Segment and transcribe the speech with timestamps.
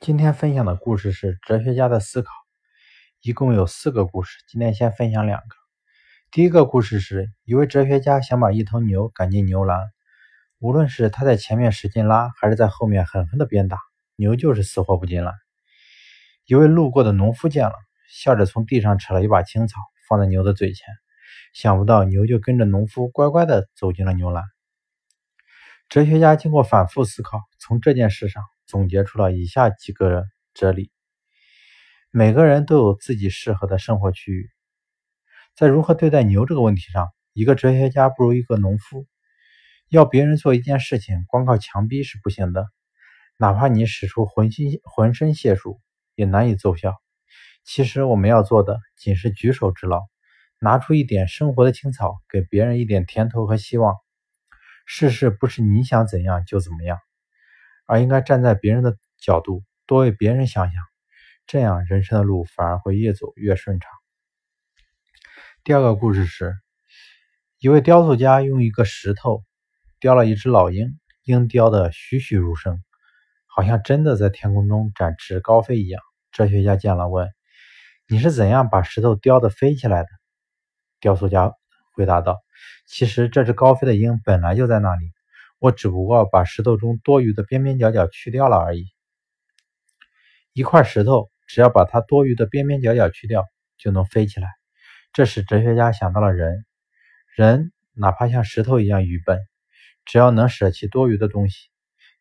[0.00, 2.32] 今天分享的故事是哲学家的思考，
[3.20, 4.38] 一共有四个故事。
[4.48, 5.56] 今天先分享两个。
[6.30, 9.78] 第一个故事是一位哲学家想把一头牛赶进牛栏，
[10.58, 13.76] 无论是他在前面使劲拉，还是在后面狠狠的鞭打，
[14.16, 15.34] 牛就是死活不进来。
[16.46, 17.74] 一位路过的农夫见了，
[18.08, 20.94] 笑着从地上扯了一把青草放在牛的嘴前，
[21.52, 24.44] 想不到牛就跟着农夫乖乖的走进了牛栏。
[25.90, 28.42] 哲学家经过反复思考，从这件事上。
[28.70, 30.22] 总结出了以下几个
[30.54, 30.92] 哲理：
[32.12, 34.48] 每个人都有自己适合的生活区域。
[35.56, 39.08] 在如何对待牛这个问题上，一个哲学家不如一个农夫。
[39.88, 42.68] 要别人做一件事情，光靠强逼是不行的，
[43.38, 45.80] 哪怕你使出浑心浑身解数，
[46.14, 46.94] 也难以奏效。
[47.64, 50.00] 其实我们要做的，仅是举手之劳，
[50.60, 53.96] 拿出一点生活的青草，给别人一点甜头和希望。
[54.86, 57.00] 世事不是你想怎样就怎么样。
[57.90, 60.80] 而应该站在别人的角度，多为别人想想，
[61.48, 63.90] 这样人生的路反而会越走越顺畅。
[65.64, 66.54] 第二个故事是，
[67.58, 69.42] 一位雕塑家用一个石头
[69.98, 72.80] 雕了一只老鹰，鹰雕的栩栩如生，
[73.48, 76.00] 好像真的在天空中展翅高飞一样。
[76.30, 77.28] 哲学家见了问
[78.06, 80.08] ：“你是怎样把石头雕的飞起来的？”
[81.00, 81.52] 雕塑家
[81.96, 82.38] 回答道
[82.86, 85.10] ：“其实这只高飞的鹰本来就在那里。”
[85.60, 88.86] 我只不过把石头中多余的边边角角去掉了而已。
[90.54, 93.44] 一块石头，只要把它多余的边边角角去掉，
[93.76, 94.48] 就能飞起来。
[95.12, 96.64] 这使哲学家想到了人，
[97.36, 99.38] 人哪怕像石头一样愚笨，
[100.06, 101.68] 只要能舍弃多余的东西，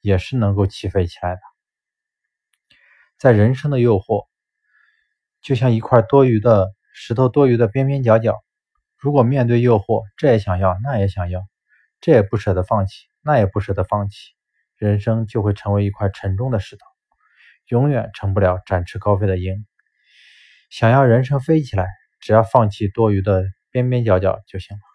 [0.00, 1.40] 也是能够起飞起来的。
[3.18, 4.28] 在人生的诱惑，
[5.42, 8.42] 就像一块多余的石头，多余的边边角角，
[8.96, 11.46] 如果面对诱惑，这也想要，那也想要，
[12.00, 13.06] 这也不舍得放弃。
[13.26, 14.34] 那也不舍得放弃，
[14.76, 16.84] 人生就会成为一块沉重的石头，
[17.66, 19.66] 永远成不了展翅高飞的鹰。
[20.70, 21.88] 想要人生飞起来，
[22.20, 24.85] 只要放弃多余的边边角角就行了。